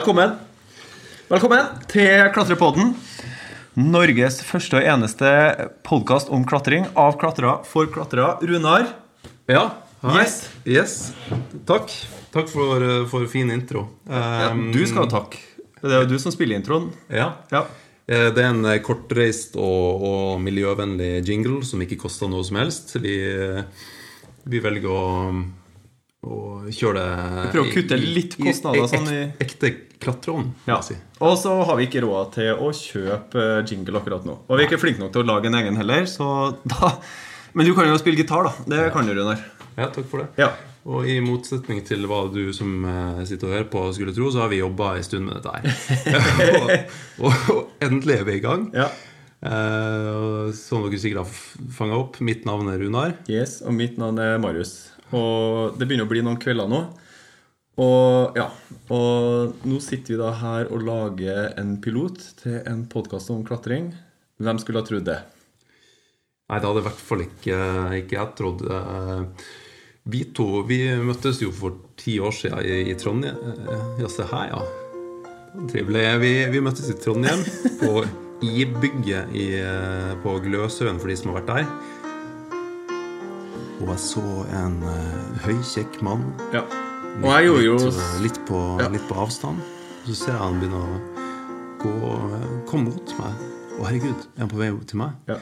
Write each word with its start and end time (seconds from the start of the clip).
Velkommen. 0.00 0.30
Velkommen 1.28 1.66
til 1.90 2.22
Klatrepodden. 2.34 2.94
Norges 3.76 4.38
første 4.44 4.78
og 4.80 4.86
eneste 4.88 5.28
podkast 5.86 6.30
om 6.32 6.46
klatring 6.48 6.86
av 6.98 7.18
klatrere 7.20 7.58
for 7.68 7.88
klatrere. 7.92 8.38
Runar. 8.48 8.86
Ja. 9.50 9.66
Hei. 10.00 10.22
Yes. 10.24 10.38
Yes. 10.64 10.94
Takk. 11.68 11.92
Takk 12.32 12.48
for, 12.48 12.80
eh, 12.82 13.04
for 13.10 13.26
fin 13.28 13.50
intro. 13.50 13.88
Ja, 14.08 14.54
Du 14.54 14.80
skal 14.86 15.04
ha 15.04 15.10
takk. 15.10 15.36
Det 15.82 15.92
er 15.92 16.02
jo 16.06 16.08
du 16.14 16.18
som 16.18 16.32
spiller 16.32 16.56
introen. 16.56 16.92
Ja. 17.10 17.34
Ja. 17.52 17.66
Eh, 18.08 18.30
Det 18.30 18.38
er 18.38 18.48
en 18.54 18.64
eh, 18.64 18.78
kortreist 18.80 19.54
og, 19.56 20.02
og 20.02 20.40
miljøvennlig 20.40 21.26
jingle 21.28 21.62
som 21.64 21.80
ikke 21.82 21.98
koster 21.98 22.28
noe 22.28 22.42
som 22.44 22.56
helst. 22.56 22.96
Vi, 22.96 23.18
vi 24.46 24.58
velger 24.60 24.88
å, 24.88 25.44
å 26.24 26.64
kjøre 26.70 27.04
det 27.44 27.52
prøver 27.52 27.68
å 27.68 27.72
kutte 27.74 27.96
litt 28.00 28.36
kostnader, 28.40 28.88
sånn 28.88 29.08
i- 29.12 29.32
ek- 29.38 29.46
Ekte 29.46 29.76
klatreånd, 30.00 30.52
Ja. 30.66 30.80
si. 30.82 30.94
Og 31.20 31.36
så 31.38 31.52
har 31.68 31.76
vi 31.76 31.86
ikke 31.86 32.02
råd 32.04 32.32
til 32.38 32.54
å 32.56 32.70
kjøpe 32.72 33.44
jingle 33.68 34.00
akkurat 34.00 34.24
nå. 34.24 34.38
Og 34.48 34.56
vi 34.56 34.64
er 34.64 34.68
ikke 34.70 34.80
flinke 34.80 35.02
nok 35.02 35.12
til 35.12 35.22
å 35.22 35.28
lage 35.34 35.46
en 35.50 35.58
egen 35.60 35.76
heller, 35.76 36.06
så 36.08 36.30
da 36.64 36.94
Men 37.52 37.66
du 37.66 37.74
kan 37.74 37.88
jo 37.88 37.96
spille 37.98 38.16
gitar, 38.20 38.44
da. 38.46 38.52
Det 38.70 38.92
kan 38.94 39.04
du, 39.08 39.10
Runar. 39.16 39.40
Ja, 39.76 39.88
takk 39.90 40.06
for 40.06 40.22
det. 40.22 40.28
Ja. 40.38 40.52
Og 40.86 41.04
i 41.10 41.16
motsetning 41.20 41.82
til 41.84 42.06
hva 42.08 42.22
du 42.32 42.52
som 42.56 42.84
eh, 42.86 43.24
sitter 43.26 43.48
og 43.48 43.54
hører 43.56 43.66
på, 43.72 43.82
skulle 43.92 44.14
tro, 44.16 44.30
så 44.30 44.44
har 44.44 44.48
vi 44.52 44.60
jobba 44.62 44.92
en 44.96 45.02
stund 45.04 45.26
med 45.26 45.36
dette 45.42 45.50
her. 45.50 45.66
og, 46.60 46.70
og, 47.26 47.50
og 47.56 47.82
endelig 47.84 48.20
er 48.20 48.24
vi 48.30 48.36
i 48.38 48.44
gang. 48.44 48.68
ja. 48.72 48.86
Eh, 49.40 50.50
som 50.52 50.82
dere 50.84 50.98
sikkert 51.00 51.24
har 51.24 51.70
fanga 51.74 51.96
opp, 51.98 52.18
mitt 52.24 52.44
navn 52.48 52.68
er 52.72 52.78
Runar. 52.82 53.14
Yes, 53.32 53.58
og 53.64 53.72
mitt 53.76 53.96
navn 54.00 54.18
er 54.20 54.38
Marius. 54.42 54.90
Og 55.16 55.78
det 55.80 55.88
begynner 55.88 56.06
å 56.06 56.10
bli 56.12 56.22
noen 56.26 56.38
kvelder 56.40 56.68
nå. 56.70 56.82
Og 57.78 58.36
ja, 58.36 58.48
og 58.90 59.60
nå 59.68 59.78
sitter 59.84 60.14
vi 60.14 60.18
da 60.20 60.32
her 60.40 60.70
og 60.74 60.82
lager 60.84 61.52
en 61.60 61.76
pilot 61.82 62.18
til 62.42 62.58
en 62.66 62.82
podkast 62.90 63.30
om 63.30 63.44
klatring. 63.46 63.92
Hvem 64.40 64.58
skulle 64.60 64.82
ha 64.82 64.88
trodd 64.88 65.06
det? 65.06 65.20
Nei, 66.50 66.58
det 66.58 66.66
hadde 66.66 66.82
i 66.82 66.86
hvert 66.88 67.02
fall 67.06 67.22
ikke, 67.24 67.58
ikke 68.00 68.16
jeg 68.18 68.36
trodd. 68.38 68.64
Eh, 68.66 69.50
Vi 70.10 70.24
to 70.34 70.64
vi 70.66 70.80
møttes 70.98 71.42
jo 71.42 71.52
for 71.52 71.76
ti 72.00 72.16
år 72.18 72.32
siden 72.34 72.64
i, 72.64 72.90
i 72.90 72.96
Trondheim. 72.98 73.36
Eh, 73.36 74.02
Ja, 74.02 74.08
se 74.08 74.26
her, 74.26 74.50
ja. 74.50 74.62
Trivelig. 75.70 76.04
Vi, 76.22 76.32
vi 76.50 76.60
møttes 76.64 76.90
i 76.90 76.98
Trondheim, 76.98 77.44
på 77.78 78.02
i, 78.40 78.64
eh, 78.64 80.12
på 80.24 80.38
Gløshaugen, 80.42 80.98
for 80.98 81.08
de 81.08 81.16
som 81.16 81.30
har 81.30 81.42
vært 81.42 81.52
der. 81.54 81.66
Og 83.80 83.88
jeg 83.88 84.00
så 84.02 84.24
en 84.52 84.82
uh, 84.84 85.44
høykjekk 85.46 86.02
mann. 86.04 86.26
Ja. 86.52 86.66
Og 87.18 87.26
jeg 87.34 87.48
gjorde 87.48 87.64
jo 87.64 87.74
litt, 87.76 87.96
eh, 88.00 88.20
litt, 88.24 88.38
på, 88.48 88.60
Ja. 88.80 88.88
litt 88.88 89.08
på 89.08 89.16
avstand. 89.18 89.58
Så 90.06 90.14
ser 90.14 90.32
jeg 90.32 90.40
han 90.40 90.60
begynne 90.60 90.78
å 90.80 91.00
gå, 91.82 91.94
eh, 92.34 92.52
komme 92.70 92.84
mot 92.90 93.14
meg. 93.18 93.34
Å, 93.78 93.84
herregud, 93.88 94.26
er 94.36 94.40
han 94.40 94.48
på 94.48 94.60
vei 94.60 94.70
til 94.86 94.98
meg? 94.98 95.12
ja. 95.28 95.40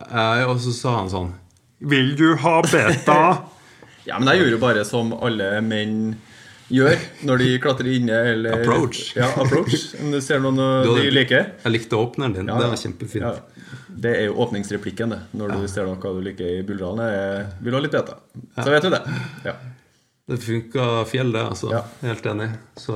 Eh, 0.00 0.44
og 0.48 0.56
så 0.58 0.72
sa 0.72 0.96
han 0.96 1.10
sånn 1.12 1.32
Vil 1.80 2.14
du 2.16 2.34
ha 2.40 2.62
beta? 2.62 3.42
ja, 4.08 4.18
men 4.18 4.28
jeg 4.28 4.40
gjorde 4.40 4.54
jo 4.54 4.58
bare 4.62 4.84
som 4.88 5.12
alle 5.12 5.60
menn 5.60 6.16
gjør 6.72 6.96
når 7.28 7.42
de 7.42 7.48
klatrer 7.60 7.90
inne 7.98 8.16
eller 8.32 8.62
Approach. 8.62 9.14
Ja, 9.16 9.28
approach. 9.42 9.94
Om 10.00 10.14
du 10.14 10.20
ser 10.24 10.40
noen 10.40 10.58
uh, 10.58 10.84
Du 10.86 10.94
de 10.96 11.10
liker. 11.12 11.52
Jeg 11.64 11.72
likte 11.74 11.98
åpneren 12.00 12.32
din. 12.32 12.48
Ja, 12.48 12.56
det 12.62 12.70
var 12.72 12.80
kjempefint. 12.80 13.26
Ja. 13.26 13.34
Det 13.90 14.14
er 14.16 14.24
jo 14.30 14.38
åpningsreplikken, 14.40 15.12
det. 15.12 15.20
Når 15.36 15.56
du 15.60 15.68
ser 15.68 15.84
noe 15.88 16.00
du 16.00 16.22
liker 16.24 16.48
i 16.60 16.62
Buldalen. 16.64 17.04
er, 17.04 17.50
Vil 17.60 17.74
du 17.74 17.76
ha 17.76 17.82
litt 17.84 17.92
beta? 17.92 18.16
Så 18.56 18.70
vet 18.70 18.86
du 18.86 18.90
det. 18.94 19.02
Ja. 19.44 19.56
Det 20.30 20.38
funka 20.44 21.04
fjell, 21.10 21.32
det. 21.34 21.42
altså. 21.42 21.72
Ja. 21.74 21.82
Helt 22.06 22.26
enig. 22.26 22.50
Så 22.78 22.94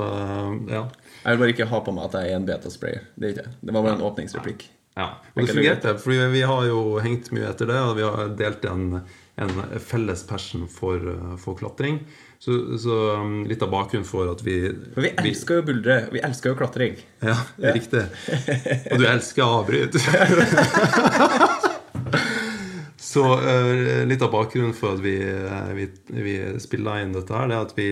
ja. 0.71 0.85
Jeg 1.25 1.33
vil 1.33 1.41
bare 1.41 1.51
ikke 1.55 1.67
ha 1.67 1.81
på 1.83 1.91
meg 1.95 2.07
at 2.07 2.15
jeg 2.21 2.31
er 2.31 2.39
en 2.39 2.47
betasprayer. 2.47 3.05
Det 3.15 3.27
er 3.27 3.33
ikke 3.33 3.43
det. 3.47 3.53
Det 3.59 3.75
var 3.75 3.83
bare 3.83 3.97
en 3.97 4.05
åpningsreplikk. 4.07 4.67
ja. 4.95 5.07
Og 5.33 5.41
det 5.41 5.55
fungerte, 5.57 5.97
fordi 5.99 6.29
vi 6.31 6.43
har 6.47 6.67
jo 6.69 6.99
hengt 7.03 7.31
mye 7.35 7.49
etter 7.49 7.67
det, 7.67 7.79
og 7.81 7.97
vi 7.97 8.05
har 8.05 8.29
delt 8.39 8.63
en, 8.71 9.01
en 9.41 9.51
felles 9.83 10.23
passion 10.29 10.63
for, 10.71 10.95
uh, 10.95 11.35
for 11.41 11.59
klatring. 11.59 11.99
Så, 12.39 12.77
så 12.79 12.99
um, 13.19 13.41
litt 13.49 13.63
av 13.65 13.73
bakgrunnen 13.73 14.07
for 14.07 14.29
at 14.31 14.43
vi 14.45 14.59
For 14.93 15.01
vi 15.03 15.11
elsker 15.17 15.59
jo 15.59 15.67
buldre. 15.71 15.99
Vi 16.13 16.21
elsker 16.23 16.53
jo 16.53 16.59
klatring. 16.59 16.99
Ja, 17.25 17.35
det 17.57 17.71
er 17.71 17.77
riktig. 17.79 18.05
Og 18.93 19.01
du 19.01 19.07
elsker 19.09 19.43
avbryt. 19.49 19.99
Så 23.15 23.23
uh, 23.23 24.03
litt 24.07 24.23
av 24.25 24.31
bakgrunnen 24.33 24.73
for 24.75 24.97
at 24.97 24.99
vi, 24.99 25.15
eh, 25.23 25.69
vi, 25.71 25.85
vi 26.11 26.33
spiller 26.59 26.99
inn 26.99 27.13
dette 27.15 27.31
her, 27.31 27.47
det 27.47 27.55
er 27.55 27.61
at 27.63 27.77
vi, 27.77 27.89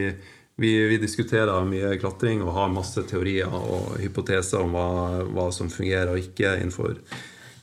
vi, 0.59 0.71
vi 0.91 0.97
diskuterer 0.99 1.63
mye 1.63 1.93
klatring 2.01 2.41
og 2.43 2.51
har 2.57 2.73
masse 2.73 2.99
teorier 3.07 3.47
og 3.47 3.93
hypoteser 4.01 4.59
om 4.59 4.75
hva, 4.75 4.87
hva 5.31 5.45
som 5.55 5.69
fungerer 5.71 6.11
og 6.11 6.19
ikke 6.19 6.57
innenfor, 6.57 6.97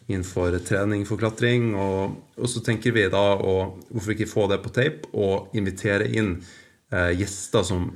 innenfor 0.09 0.57
trening 0.65 1.05
for 1.05 1.21
klatring. 1.21 1.75
Og, 1.77 2.17
og 2.41 2.49
så 2.49 2.63
tenker 2.65 2.97
vi 2.97 3.05
da 3.13 3.27
å 3.37 3.57
hvorfor 3.91 4.15
ikke 4.15 4.31
få 4.31 4.47
det 4.49 4.63
på 4.65 4.73
tape 4.81 5.13
og 5.13 5.53
invitere 5.53 6.09
inn 6.09 6.39
uh, 6.41 7.11
gjester 7.13 7.67
som 7.69 7.91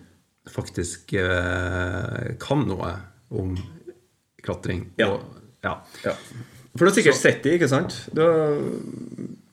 faktisk 0.53 1.15
uh, 1.17 2.35
kan 2.43 2.67
noe 2.69 2.93
om 3.33 3.57
klatring. 4.45 4.91
Ja. 5.01 5.15
Og, 5.15 5.41
ja. 5.65 5.79
Ja. 6.05 6.13
For 6.75 6.85
du 6.85 6.91
har 6.91 6.99
sikkert 7.01 7.17
sett 7.17 7.41
det, 7.47 7.57
ikke 7.57 7.71
sant? 7.73 7.97
Du 8.13 8.21
har 8.21 8.61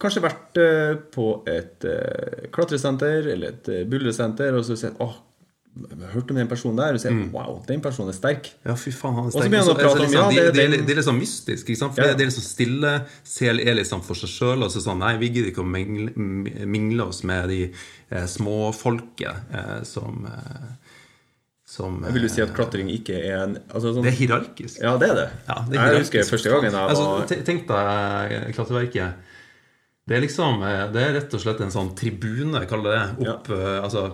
kanskje 0.02 0.24
vært 0.26 0.62
eh, 0.62 0.94
på 1.14 1.28
et 1.50 1.86
eh, 1.88 2.48
klatresenter 2.54 3.28
eller 3.36 3.54
et 3.56 3.70
uh, 3.72 3.84
buldresenter, 3.90 4.58
og 4.58 4.66
så 4.68 4.78
sett 4.80 4.98
åh, 5.02 5.20
jeg 5.72 6.02
har 6.02 6.10
hørt 6.12 6.32
om 6.34 6.36
den 6.36 6.50
personen 6.52 6.76
der, 6.82 6.92
og 6.92 7.00
så 7.00 7.06
sier 7.08 7.14
Mm. 7.16 7.30
wow, 7.32 7.62
den 7.68 7.80
personen 7.80 8.10
er 8.12 8.16
sterk. 8.18 8.50
Ja, 8.68 8.74
fy 8.76 8.92
faen, 8.92 9.14
han 9.16 9.30
er 9.30 9.32
så 9.32 9.40
begynner 9.40 9.62
han 9.64 9.70
å 9.72 9.76
prate 9.78 10.02
altså, 10.02 10.04
om, 10.04 10.12
ja, 10.12 10.26
liksom, 10.28 10.36
det 10.36 10.42
er 10.44 10.52
det, 10.52 10.66
det, 10.74 10.80
det 10.88 10.92
er 10.92 11.00
litt 11.00 11.08
sånn 11.08 11.22
mystisk. 11.22 11.70
ikke 11.70 11.80
sant? 11.80 11.96
For 11.96 12.04
Ja. 12.04 12.10
det, 12.10 12.18
det 12.20 12.26
er 12.26 12.30
liksom 12.32 12.44
stille, 12.44 12.92
CL 13.24 13.62
er 13.64 13.78
liksom 13.80 14.04
for 14.04 14.20
seg 14.20 14.34
sjøl. 14.34 14.66
Og 14.68 14.74
så 14.74 14.84
sånn, 14.84 15.00
nei, 15.00 15.14
vi 15.22 15.30
gidder 15.32 15.54
ikke 15.54 15.64
å 15.64 15.70
mingle, 15.72 16.12
mingle 16.68 17.08
oss 17.08 17.24
med 17.24 17.48
de 17.54 17.62
eh, 17.72 18.28
småfolket 18.28 19.56
eh, 19.56 19.80
som, 19.88 20.28
eh, 20.28 20.92
som 21.72 22.02
Vil 22.04 22.28
du 22.28 22.30
si 22.30 22.44
at 22.44 22.52
eh, 22.52 22.56
klatring 22.58 22.92
ikke 22.92 23.16
er 23.22 23.38
en 23.46 23.58
altså, 23.72 23.94
sånn, 23.96 24.04
Det 24.04 24.12
er 24.12 24.20
hierarkisk. 24.20 24.82
Ja, 24.84 24.98
det 25.00 25.08
er 25.14 25.20
det. 25.22 25.28
Ja, 25.48 25.60
det 25.72 25.80
er 25.80 25.94
jeg 25.96 26.04
husker 26.04 26.28
første 26.36 26.52
gangen 26.52 26.72
jeg 26.76 26.84
altså, 26.84 27.08
var 27.08 27.22
altså, 27.24 27.44
Tenk 27.48 27.68
deg 27.72 28.36
eh, 28.42 28.50
klatreverket. 28.60 29.30
Det 30.10 30.18
er 30.18 30.24
liksom 30.24 30.64
eh, 30.66 30.86
Det 30.92 31.02
er 31.02 31.14
rett 31.16 31.36
og 31.38 31.44
slett 31.44 31.62
en 31.62 31.74
sånn 31.74 31.94
tribune, 31.98 32.64
kaller 32.70 32.96
det. 32.96 33.30
Opp, 33.30 33.52
ja. 33.54 33.78
altså, 33.86 34.08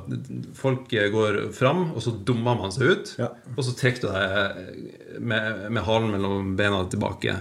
folk 0.57 0.91
eh, 0.93 1.07
går 1.13 1.39
fram, 1.55 1.89
og 1.93 2.03
så 2.03 2.13
dummer 2.27 2.59
man 2.59 2.75
seg 2.75 2.91
ut. 2.91 3.15
Ja. 3.21 3.31
Og 3.55 3.63
så 3.65 3.73
trekker 3.77 4.03
du 4.03 4.11
deg 4.11 4.37
eh, 4.43 5.17
med, 5.19 5.65
med 5.71 5.85
halen 5.87 6.11
mellom 6.13 6.53
beina 6.59 6.83
tilbake. 6.91 7.39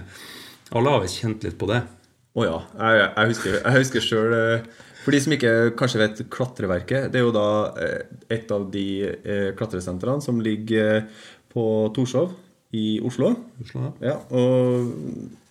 Alle 0.75 0.95
har 0.95 1.03
vel 1.03 1.11
kjent 1.11 1.45
litt 1.47 1.59
på 1.59 1.69
det. 1.69 1.83
Å 2.37 2.45
ja. 2.45 2.57
Jeg, 2.77 3.05
jeg 3.05 3.31
husker, 3.31 3.55
jeg 3.57 3.81
husker 3.81 4.03
sjøl 4.05 4.33
For 5.01 5.15
de 5.15 5.21
som 5.23 5.33
ikke 5.33 5.53
kanskje 5.79 6.01
vet 6.03 6.19
Klatreverket, 6.33 7.07
det 7.13 7.21
er 7.21 7.25
jo 7.25 7.33
da 7.35 7.47
eh, 7.81 8.17
et 8.35 8.51
av 8.53 8.67
de 8.73 8.87
eh, 9.07 9.47
klatresentrene 9.57 10.23
som 10.23 10.41
ligger 10.43 10.99
eh, 10.99 11.07
på 11.53 11.63
Torshov 11.95 12.35
i 12.75 12.99
Oslo. 13.07 13.31
Oslo, 13.63 13.93
Ja, 14.03 14.19
og 14.35 14.91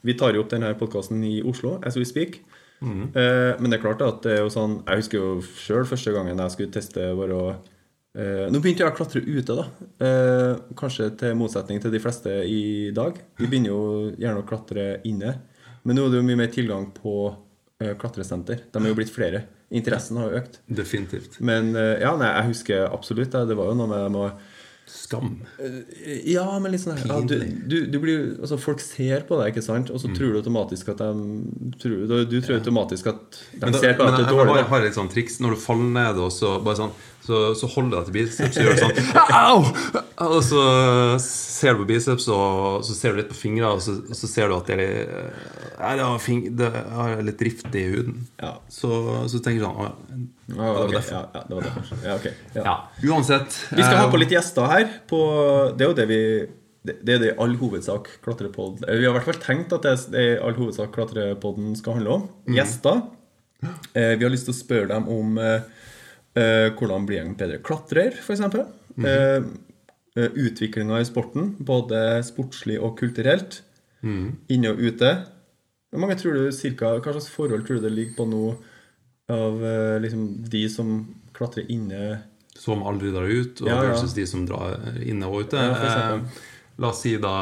vi 0.07 0.15
tar 0.19 0.37
jo 0.37 0.45
opp 0.45 0.53
denne 0.53 0.75
podkasten 0.79 1.25
i 1.27 1.41
Oslo 1.43 1.79
as 1.83 1.97
we 1.99 2.05
speak. 2.07 2.43
Mhm. 2.81 3.07
Eh, 3.17 3.55
men 3.61 3.71
det 3.73 3.79
er 3.79 3.85
klart 3.87 4.03
at 4.05 4.21
det 4.27 4.35
er 4.35 4.43
jo 4.43 4.51
sånn 4.53 4.83
Jeg 4.85 5.01
husker 5.01 5.17
jo 5.17 5.29
sjøl 5.57 5.87
første 5.89 6.13
gangen 6.13 6.43
jeg 6.43 6.53
skulle 6.53 6.75
teste 6.75 7.07
bare 7.17 7.39
å 7.39 7.47
eh, 8.13 8.51
Nå 8.53 8.61
begynte 8.61 8.85
jeg 8.85 8.93
å 8.93 8.97
klatre 8.99 9.23
ute, 9.25 9.57
da. 9.57 9.65
Eh, 10.05 10.53
kanskje 10.77 11.09
til 11.23 11.39
motsetning 11.41 11.81
til 11.81 11.95
de 11.95 12.03
fleste 12.05 12.35
i 12.45 12.93
dag. 12.97 13.17
Vi 13.41 13.49
begynner 13.49 13.73
jo 13.73 13.83
gjerne 14.17 14.43
å 14.43 14.49
klatre 14.49 14.87
inne. 15.09 15.39
Men 15.87 15.97
nå 15.97 16.07
er 16.07 16.15
det 16.15 16.21
jo 16.21 16.27
mye 16.29 16.41
mer 16.43 16.53
tilgang 16.53 16.89
på 16.97 17.17
eh, 17.81 17.95
klatresenter. 18.01 18.67
De 18.73 18.83
er 18.83 18.93
jo 18.93 18.99
blitt 18.99 19.13
flere. 19.15 19.45
Interessen 19.71 20.19
har 20.21 20.31
jo 20.31 20.41
økt. 20.43 20.61
Definitivt. 20.69 21.41
Men 21.41 21.73
eh, 21.79 21.97
ja, 22.05 22.13
nei, 22.19 22.29
jeg 22.41 22.53
husker 22.53 22.87
absolutt 22.91 23.33
det. 23.35 23.45
Det 23.51 23.57
var 23.59 23.73
jo 23.73 23.79
noe 23.79 23.91
med 23.91 24.05
dem 24.07 24.21
å 24.21 24.29
Skam. 24.87 25.41
ja, 26.31 26.45
men 26.63 26.71
litt 26.71 26.85
sånn 26.85 26.95
her 26.95 27.09
ja, 27.11 27.17
du, 27.27 27.35
du, 27.67 27.77
du 27.91 27.97
blir, 27.99 28.37
altså 28.39 28.55
Folk 28.61 28.79
ser 28.85 29.25
på 29.27 29.39
deg, 29.41 29.51
ikke 29.51 29.65
sant? 29.67 29.91
Og 29.91 29.99
så 29.99 30.13
tror 30.15 30.37
du 30.37 30.39
automatisk 30.39 30.93
at 30.93 31.03
de 31.03 31.73
tror, 31.83 31.97
du, 32.07 32.15
du 32.31 32.37
tror 32.39 32.61
automatisk 32.61 33.11
at 33.11 33.41
de 33.57 33.65
da, 33.65 33.73
ser 33.75 33.97
på 33.99 34.07
deg 34.07 34.15
at 34.15 34.21
du 34.21 34.23
er 34.23 34.31
dårlig. 34.31 34.61
jeg 34.61 34.69
har 34.71 34.87
et 34.87 34.99
sånt 35.01 35.15
triks 35.17 35.41
når 35.43 35.57
du 35.57 35.63
faller 35.65 35.91
ned, 35.99 36.23
og 36.23 36.31
så 36.35 36.57
bare 36.63 36.79
sånn 36.85 36.95
Så, 37.27 37.41
så 37.59 37.69
holder 37.73 37.91
du 37.91 37.97
deg 37.97 38.07
til 38.07 38.17
biceps 38.17 38.59
og 38.61 38.69
gjør 38.69 38.77
sånn 38.81 38.99
Au! 39.35 39.63
Og 40.27 40.37
så 40.47 40.61
ser 41.21 41.75
du 41.75 41.83
på 41.83 41.89
biceps, 41.91 42.29
og 42.33 42.85
så 42.87 42.95
ser 42.97 43.15
du 43.15 43.21
litt 43.21 43.31
på 43.33 43.39
fingrene, 43.39 43.73
og 43.77 43.83
så, 43.85 43.97
så 44.17 44.31
ser 44.31 44.49
du 44.49 44.57
at 44.57 44.71
det 44.71 44.77
er 45.77 45.99
det 46.57 46.71
har 46.95 47.23
litt 47.27 47.43
rift 47.45 47.75
i 47.77 47.85
huden. 47.91 48.23
Ja. 48.41 48.55
Så, 48.73 48.91
så 49.29 49.41
tenker 49.45 49.65
du 49.65 49.67
sånn 49.67 49.81
«Å, 49.83 49.89
Ja, 50.47 50.69
det 50.77 50.85
var 50.85 50.95
ja, 50.95 51.25
ja, 51.35 51.43
det 51.49 51.59
var 51.59 51.67
derfor. 51.67 52.05
Ja, 52.05 52.15
okay. 52.21 52.37
Ja. 52.55 52.77
Uansett. 53.03 53.59
Vi 53.73 53.83
skal 53.83 53.99
ha 53.99 54.07
eh, 54.07 54.13
på 54.15 54.23
litt 54.23 54.33
gjester 54.33 54.71
her. 54.71 54.87
På, 55.11 55.21
det 55.75 55.85
er 55.85 55.93
jo 55.93 55.99
det 55.99 56.09
vi 56.13 56.21
det 56.87 57.17
er 57.17 57.19
det 57.19 57.31
i 57.33 57.39
all 57.43 57.57
hovedsak 57.59 58.09
Klatrepod 58.23 58.85
Vi 58.85 59.01
har 59.03 59.09
i 59.09 59.15
hvert 59.17 59.27
fall 59.27 59.41
tenkt 59.43 59.73
at 59.75 59.83
det 59.83 59.91
er 59.91 60.05
det 60.13 60.21
i 60.23 60.37
all 60.39 60.55
hovedsak 60.55 60.93
Klatrepodden 60.95 61.75
skal 61.79 61.99
handle 61.99 62.21
om. 62.21 62.29
Gjester. 62.55 63.03
Eh, 63.93 64.15
vi 64.15 64.23
har 64.23 64.31
lyst 64.31 64.47
til 64.49 64.55
å 64.55 64.59
spørre 64.59 64.91
dem 64.93 65.09
om 65.11 65.39
eh, 65.43 65.67
eh, 66.37 66.69
hvordan 66.77 67.07
blir 67.09 67.23
en 67.23 67.35
bedre 67.39 67.59
klatrer, 67.65 68.13
f.eks. 68.21 68.41
Mm 68.41 68.51
-hmm. 68.97 69.49
eh, 70.17 70.31
Utviklinga 70.35 71.01
i 71.01 71.05
sporten, 71.05 71.57
både 71.59 72.23
sportslig 72.25 72.79
og 72.81 72.99
kulturelt. 72.99 73.63
Inne 74.49 74.71
og 74.71 74.79
ute. 74.79 75.11
Hvor 75.91 76.01
mange 76.01 76.15
tror 76.15 76.33
du 76.35 76.53
cirka, 76.53 76.99
Hva 77.01 77.13
slags 77.13 77.29
forhold 77.29 77.67
tror 77.67 77.77
du 77.77 77.83
det 77.89 77.93
ligger 77.93 78.15
på 78.17 78.27
nå 78.29 78.55
av 79.29 79.65
eh, 79.65 80.01
liksom, 80.01 80.45
de 80.49 80.69
som 80.69 81.15
klatrer 81.35 81.67
inne 81.69 82.19
Som 82.57 82.83
aldri 82.83 83.11
drar 83.11 83.27
ut, 83.29 83.61
og 83.63 83.69
Ja, 83.69 83.83
ja. 83.83 83.91
versus 83.91 84.15
de 84.15 84.27
som 84.27 84.47
drar 84.47 84.79
inne 85.03 85.27
og 85.27 85.41
ute. 85.47 85.57
Ja. 85.57 86.15
Eh, 86.15 86.21
La 86.79 86.89
oss 86.89 87.01
si 87.01 87.17
da 87.17 87.33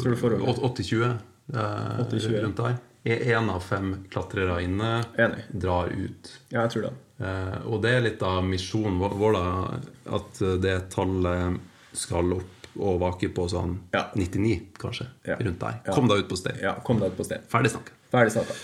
tror 0.00 0.10
du 0.10 0.16
forholdet? 0.16 0.58
80-20. 0.58 1.16
eh, 1.54 2.00
80-20. 2.04 2.42
rundt 2.42 2.56
der. 2.56 2.76
Én 3.06 3.50
av 3.50 3.60
fem 3.62 4.04
klatrere 4.10 4.62
inne 4.64 5.04
Enig. 5.16 5.44
drar 5.52 5.86
ut. 5.86 6.32
Ja, 6.50 6.62
jeg 6.66 6.70
tror 6.70 6.82
det. 6.82 6.92
Eh, 7.20 7.58
og 7.66 7.80
det 7.82 7.90
er 7.96 8.02
litt 8.04 8.22
av 8.22 8.42
misjonen 8.44 8.98
vår, 9.00 9.32
da, 9.38 9.78
at 10.18 10.40
det 10.60 10.76
tallet 10.92 11.56
skal 11.96 12.34
opp 12.36 12.52
og 12.76 12.98
vake 13.00 13.30
på 13.32 13.46
sånn 13.48 13.78
Ja. 13.94 14.02
99, 14.14 14.58
kanskje. 14.78 15.06
Ja. 15.24 15.36
Rundt 15.40 15.58
der. 15.62 15.78
Kom 15.94 16.08
deg 16.10 16.18
ut 16.24 16.28
på 16.28 16.36
sted. 16.36 16.58
Ja, 16.60 16.74
kom 16.84 16.98
deg 17.00 17.14
ut 17.14 17.16
på 17.16 17.24
sted. 17.24 17.40
Ferdig 17.48 17.70
snakka. 17.72 17.94
Ferdig 18.12 18.32
snakka. 18.36 18.56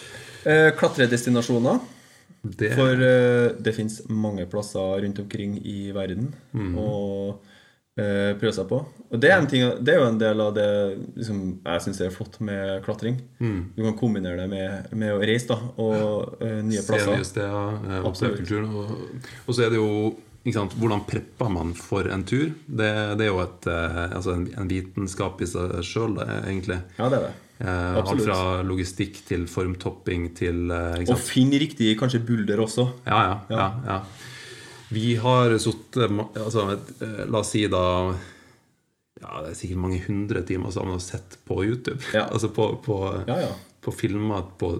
Eh, 0.45 0.71
klatredestinasjoner. 0.77 1.81
Det 2.43 2.73
For 2.75 2.93
eh, 3.07 3.53
det 3.63 3.73
fins 3.75 4.03
mange 4.11 4.45
plasser 4.51 5.01
rundt 5.05 5.19
omkring 5.23 5.57
i 5.65 5.93
verden 5.95 6.35
Mm. 6.53 6.75
å 6.77 7.37
eh, 8.01 8.33
prøve 8.41 8.55
seg 8.57 8.69
på. 8.71 8.81
Og 9.13 9.21
det 9.21 9.31
er, 9.31 9.39
en 9.39 9.49
ting, 9.51 9.65
det 9.85 9.95
er 9.95 10.01
jo 10.01 10.09
en 10.09 10.19
del 10.21 10.43
av 10.45 10.55
det 10.57 10.69
liksom, 11.19 11.45
jeg 11.67 11.85
syns 11.87 12.03
er 12.05 12.15
flott 12.15 12.41
med 12.45 12.81
klatring. 12.87 13.21
Mm. 13.43 13.61
Du 13.77 13.85
kan 13.85 13.97
kombinere 13.99 14.43
det 14.43 14.49
med, 14.53 14.93
med 14.97 15.15
å 15.15 15.23
reise 15.23 15.53
da, 15.53 15.61
og 15.77 16.43
ja. 16.43 16.59
nye 16.65 16.83
Se 16.83 16.89
plasser. 16.91 17.15
nye 17.17 17.29
steder, 17.29 17.79
eh, 17.89 18.03
Absolutt. 18.03 18.43
kulturen. 18.43 18.73
Og, 18.73 19.25
og 19.47 19.57
så 19.57 19.67
er 19.67 19.75
det 19.75 19.81
jo 19.83 19.93
sant, 20.53 20.75
Hvordan 20.75 21.05
prepper 21.07 21.53
man 21.55 21.71
for 21.79 22.09
en 22.11 22.25
tur? 22.27 22.51
Det, 22.67 22.91
det 23.21 23.29
er 23.29 23.31
jo 23.31 23.45
et, 23.45 23.71
eh, 23.71 24.03
altså 24.09 24.37
en, 24.39 24.49
en 24.59 24.73
vitenskap 24.73 25.45
i 25.45 25.49
seg 25.49 25.79
sjøl, 25.87 26.19
egentlig. 26.43 26.83
Ja, 26.99 27.09
det 27.13 27.21
er 27.21 27.31
det. 27.31 27.39
Eh, 27.63 27.97
alt 28.01 28.25
fra 28.25 28.63
logistikk 28.67 29.21
til 29.29 29.45
formtopping 29.47 30.33
til 30.35 30.73
eh, 30.75 31.05
Og 31.05 31.19
finn 31.21 31.53
riktig 31.55 31.93
kanskje 32.01 32.23
bulder 32.27 32.63
også. 32.65 32.89
Ja, 33.07 33.21
ja, 33.23 33.35
ja, 33.53 33.67
ja. 33.87 33.99
Vi 34.93 35.17
har 35.17 35.55
sittet 35.59 36.13
altså, 36.37 36.67
eh, 37.01 37.25
La 37.31 37.41
oss 37.41 37.53
si 37.55 37.65
da 37.71 37.85
ja, 39.23 39.43
Det 39.45 39.53
er 39.53 39.57
sikkert 39.57 39.81
mange 39.85 40.01
hundre 40.05 40.43
timer 40.47 40.73
sammen 40.75 40.99
og 40.99 41.05
sett 41.05 41.39
på 41.49 41.61
YouTube. 41.65 42.01
Ja. 42.15 42.27
altså 42.35 42.51
på, 42.53 42.69
på, 42.85 42.99
Ja, 43.29 43.39
ja. 43.47 43.53
på 43.81 43.95
filmer 43.95 44.49
på 44.59 44.75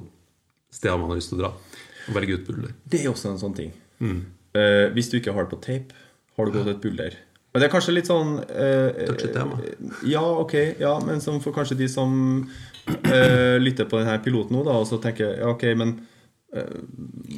steder 0.73 0.99
man 0.99 1.13
har 1.13 1.21
lyst 1.21 1.33
til 1.33 1.41
å 1.41 1.45
dra. 1.45 1.53
Og 2.09 2.17
velge 2.17 2.39
ut 2.39 2.49
bulder. 2.49 2.73
Det 2.85 3.05
er 3.05 3.13
også 3.13 3.31
en 3.31 3.41
sånn 3.41 3.55
ting. 3.57 3.75
Mm. 4.03 4.23
Uh, 4.57 4.89
hvis 4.97 5.13
du 5.13 5.19
ikke 5.21 5.35
har 5.37 5.47
det 5.47 5.53
på 5.53 5.61
tape, 5.63 5.95
har 6.37 6.49
du 6.49 6.57
gått 6.57 6.73
et 6.73 6.81
bulder. 6.83 7.15
Og 7.53 7.61
det 7.61 7.69
er 7.69 7.73
kanskje 7.73 7.95
litt 7.95 8.09
sånn 8.09 8.39
uh, 8.41 9.05
Touchy 9.07 9.29
tema. 9.33 9.61
Ja, 10.09 10.25
ok, 10.25 10.57
ja, 10.81 10.97
men 11.05 11.23
som 11.23 11.39
for 11.45 11.55
kanskje 11.55 11.77
de 11.79 11.89
som 11.93 12.15
uh, 12.43 13.57
lytter 13.63 13.87
på 13.87 14.01
denne 14.01 14.17
piloten 14.25 14.57
nå, 14.57 14.65
da, 14.67 14.81
og 14.81 14.89
så 14.89 14.99
tenker 15.05 15.37
ja, 15.37 15.53
ok, 15.53 15.69
men 15.79 16.01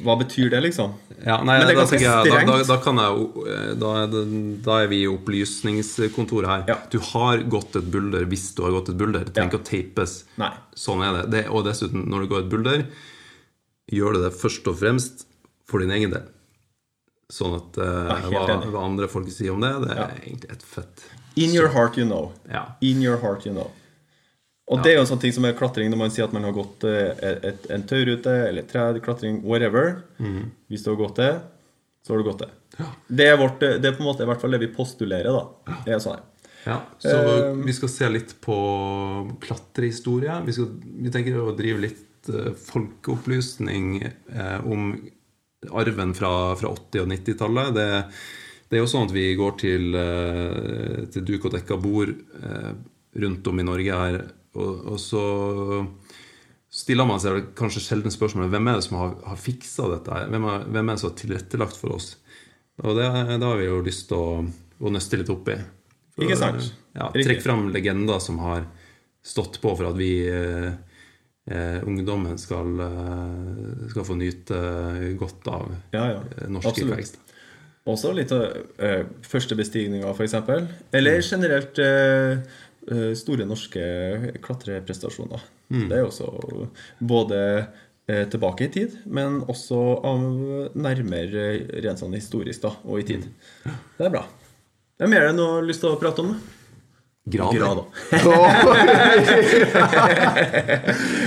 hva 0.03 0.17
betyr 0.19 0.49
det, 0.51 0.59
liksom? 0.65 0.91
Ja, 1.23 1.37
nei, 1.43 1.57
Men 1.59 1.67
det 1.67 1.73
er 1.75 1.79
ganske 1.79 1.99
da, 2.01 2.15
strengt. 2.25 2.47
da, 2.49 2.57
da, 2.67 2.77
kan 2.83 2.97
jeg 2.97 3.25
eh, 3.47 3.73
da 3.79 3.91
da 4.65 4.79
er 4.83 4.87
vi 4.91 5.01
i 5.03 5.07
opplysningskontoret 5.07 6.47
her. 6.49 6.63
Ja. 6.67 6.77
Du 6.91 6.99
har 6.99 7.37
gått 7.49 7.75
et 7.79 7.87
bulder 7.93 8.25
hvis 8.29 8.49
du 8.57 8.63
har 8.65 8.71
gått 8.75 8.89
et 8.89 8.97
bulder. 8.99 9.23
Det 9.25 9.33
trenger 9.35 9.53
Ja. 9.53 9.59
ikke 9.59 9.63
å 9.63 9.69
tapes. 9.69 10.23
Nei. 10.41 10.51
Sånn 10.75 11.03
er 11.05 11.21
det. 11.21 11.25
det. 11.31 11.43
Og 11.49 11.63
dessuten, 11.65 12.05
når 12.09 12.25
du 12.25 12.27
går 12.33 12.39
et 12.45 12.49
bulder, 12.51 12.85
gjør 13.91 14.13
du 14.17 14.23
det 14.25 14.33
først 14.33 14.67
og 14.67 14.79
fremst 14.81 15.25
for 15.65 15.79
din 15.79 15.91
egen 15.91 16.11
del. 16.11 16.25
Sånn 17.31 17.55
at 17.57 17.77
uh, 17.81 18.29
Ja, 18.29 18.45
hva, 18.45 18.59
hva 18.69 18.83
andre 18.85 19.07
folk 19.09 19.29
sier 19.33 19.53
om 19.55 19.61
det, 19.63 19.71
det 19.87 19.91
er 19.95 20.01
Ja. 20.03 20.09
egentlig 20.21 20.51
et 20.51 20.61
fett 20.61 21.05
In 21.35 21.51
your 21.53 21.67
heart, 21.69 21.97
you 21.97 22.05
know. 22.05 22.31
Ja. 22.49 22.75
In 22.81 23.01
your 23.01 23.17
heart, 23.17 23.45
you 23.45 23.51
know. 23.51 23.71
Og 24.65 24.81
det 24.81 24.91
er 24.91 24.95
jo 24.97 25.03
en 25.03 25.09
sånn 25.11 25.21
ting 25.21 25.33
som 25.35 25.45
er 25.45 25.53
klatring 25.57 25.91
når 25.93 25.99
man 25.99 26.13
sier 26.13 26.25
at 26.25 26.33
man 26.33 26.47
har 26.47 26.53
gått 26.55 26.87
et, 26.89 27.43
et, 27.45 27.67
en 27.75 27.83
taurute 27.85 28.31
eller 28.47 28.63
et 28.63 28.71
tre, 28.71 28.85
klatring, 29.05 29.43
whatever. 29.45 29.99
Hvis 30.71 30.85
du 30.85 30.89
har 30.89 30.97
gått 31.03 31.19
det, 31.21 31.33
så 32.05 32.13
har 32.13 32.21
du 32.21 32.29
gått 32.29 32.41
det. 32.45 32.51
Det 33.07 33.27
er, 33.29 33.37
vårt, 33.37 33.59
det 33.61 33.85
er 33.85 33.93
på 33.93 34.01
en 34.03 34.09
måte 34.09 34.25
i 34.25 34.29
hvert 34.29 34.41
fall 34.41 34.55
det 34.55 34.63
vi 34.65 34.71
postulerer, 34.73 35.29
da. 35.29 35.75
Det 35.85 35.93
er 35.93 36.01
sånn 36.01 36.17
her. 36.17 36.25
Ja, 36.65 36.79
så 36.97 37.13
Eh, 37.13 37.51
vi 37.65 37.73
skal 37.77 37.89
se 37.93 38.09
litt 38.09 38.31
på 38.41 38.55
klatrehistorie. 39.41 40.39
Vi, 40.45 40.53
skal, 40.53 40.71
vi 41.05 41.11
tenker 41.13 41.37
å 41.41 41.53
drive 41.57 41.83
litt 41.83 42.29
eh, 42.33 42.53
folkeopplysning 42.57 43.99
eh, 44.01 44.65
om 44.65 44.95
arven 45.71 46.13
fra, 46.17 46.55
fra 46.57 46.73
80- 46.73 47.05
og 47.05 47.11
90-tallet. 47.13 47.73
Det, 47.77 47.87
det 48.69 48.77
er 48.77 48.83
jo 48.83 48.89
sånn 48.89 49.07
at 49.09 49.15
vi 49.15 49.27
går 49.37 49.57
til, 49.61 49.93
eh, 50.01 51.05
til 51.13 51.25
duk 51.29 51.45
og 51.45 51.53
dekka 51.57 51.77
bord 51.81 52.13
eh, 52.15 52.71
rundt 53.21 53.47
om 53.47 53.61
i 53.61 53.67
Norge 53.69 54.01
her, 54.01 54.19
og, 54.55 54.85
og 54.93 55.01
så 55.01 55.23
stiller 56.75 57.07
man 57.07 57.21
seg 57.23 57.53
kanskje 57.55 57.83
sjelden 57.83 58.13
spørsmålet 58.13 58.51
hvem 58.51 58.69
er 58.71 58.79
det 58.79 58.85
som 58.87 58.97
har, 58.99 59.13
har 59.29 59.39
fiksa 59.39 59.87
dette. 59.93 60.21
Hvem 60.31 60.47
er, 60.51 60.65
hvem 60.67 60.89
er 60.89 60.97
det 60.97 61.03
som 61.03 61.11
har 61.11 61.19
tilrettelagt 61.21 61.79
for 61.79 61.95
oss? 61.95 62.09
Og 62.83 62.97
det, 62.97 63.07
det 63.39 63.45
har 63.45 63.59
vi 63.61 63.69
jo 63.69 63.83
lyst 63.85 64.09
til 64.09 64.19
å, 64.19 64.41
å 64.83 64.91
nøste 64.91 65.21
litt 65.21 65.31
opp 65.31 65.53
i. 65.53 65.59
For, 66.15 66.25
Ikke 66.25 66.39
sant? 66.39 66.73
Ja. 66.95 67.07
Trekk 67.15 67.43
fram 67.43 67.69
legender 67.71 68.19
som 68.23 68.41
har 68.43 68.67
stått 69.25 69.61
på 69.63 69.71
for 69.73 69.89
at 69.89 69.97
vi 69.97 70.09
eh, 70.27 70.73
eh, 71.51 71.79
ungdommen 71.87 72.37
skal, 72.39 72.75
eh, 72.83 73.85
skal 73.91 74.07
få 74.07 74.17
nyte 74.19 74.59
godt 75.19 75.47
av 75.51 75.71
Ja, 75.95 76.09
ja. 76.17 76.19
norsk 76.51 76.75
Absolutt. 76.75 77.21
Også 77.85 78.11
litt 78.17 78.31
av 78.33 78.47
eh, 78.81 79.03
første 79.21 79.55
bestigninger, 79.57 80.09
f.eks. 80.09 80.33
Eller 80.95 81.19
generelt 81.21 81.77
eh, 81.81 82.31
eh, 82.33 82.63
store 83.17 83.45
norske 83.49 83.81
klatreprestasjoner. 84.45 85.41
Det 85.69 85.97
er 85.97 86.05
også 86.05 86.27
både 87.01 87.39
eh, 88.07 88.25
tilbake 88.29 88.67
i 88.67 88.71
tid, 88.75 88.97
men 89.09 89.39
også 89.49 89.79
av 90.05 90.25
nærmere 90.77 91.45
eh, 91.55 91.79
rent 91.85 91.99
sånn 92.03 92.13
historisk 92.13 92.61
da, 92.67 92.75
og 92.85 92.99
i 93.01 93.07
tid. 93.07 93.25
Det 93.65 94.05
er 94.05 94.13
bra. 94.13 94.21
Det 94.95 95.07
er 95.07 95.11
mer 95.11 95.25
enn 95.31 95.39
du 95.41 95.43
har 95.47 95.65
lyst 95.65 95.81
til 95.83 95.89
å 95.91 95.97
prate 95.99 96.21
om? 96.23 96.35
Grader. 97.25 97.57
Grader. 97.57 97.85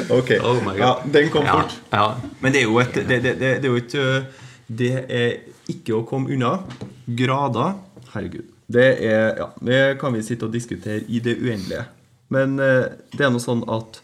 ok. 0.19 0.31
Oh 0.47 0.61
my 0.63 0.73
God. 0.77 0.79
ja, 0.79 0.93
den 1.13 1.31
kom 1.35 1.45
Ja, 1.45 1.53
fort. 1.59 1.75
ja. 1.91 2.05
Men 2.41 2.53
det 2.55 2.61
er 2.63 2.69
jo 2.69 2.79
et 2.79 2.95
Det, 2.95 3.07
det, 3.09 3.35
det, 3.41 3.51
det 3.63 3.67
er 3.67 3.73
jo 3.73 3.81
ikke 3.83 4.05
Det 4.69 4.93
er 5.11 5.35
ikke 5.69 5.97
å 5.99 6.05
komme 6.07 6.31
unna. 6.33 6.53
Grader 7.09 7.75
Herregud. 8.15 8.47
Det 8.69 8.89
er 9.07 9.39
Ja, 9.39 9.49
det 9.65 9.81
kan 10.01 10.13
vi 10.13 10.25
sitte 10.25 10.49
og 10.49 10.53
diskutere 10.53 11.01
i 11.09 11.23
det 11.25 11.39
uendelige. 11.41 11.87
Men 12.29 12.59
eh, 12.61 12.85
det 13.15 13.25
er 13.25 13.33
noe 13.33 13.41
sånn 13.41 13.65
at 13.73 14.03